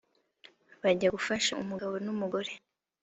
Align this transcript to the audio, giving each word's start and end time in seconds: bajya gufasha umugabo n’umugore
bajya 0.81 1.09
gufasha 1.15 1.51
umugabo 1.63 1.93
n’umugore 2.05 2.51